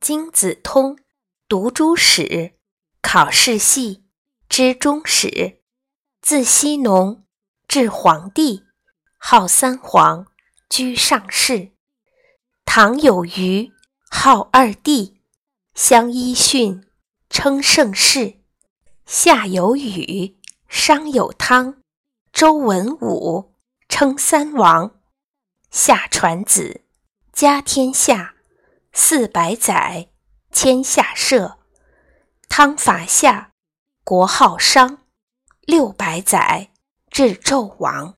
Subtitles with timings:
[0.00, 0.98] 经子通，
[1.46, 2.54] 读诸史，
[3.02, 4.04] 考世系，
[4.48, 5.60] 知终始。
[6.22, 7.26] 自羲农
[7.68, 8.64] 至黄帝，
[9.18, 10.26] 号三皇，
[10.70, 11.72] 居上世。
[12.64, 13.72] 唐有虞，
[14.10, 15.20] 号二帝，
[15.74, 16.82] 相揖逊，
[17.28, 18.40] 称盛世。
[19.04, 21.82] 夏有禹，商有汤，
[22.32, 23.54] 周文武，
[23.86, 24.98] 称三王。
[25.70, 26.86] 夏传子，
[27.34, 28.36] 家天下。
[28.92, 30.08] 四百载，
[30.52, 31.58] 天下社。
[32.48, 33.52] 汤伐夏，
[34.04, 35.04] 国号商。
[35.62, 36.70] 六百载，
[37.08, 38.16] 至纣王。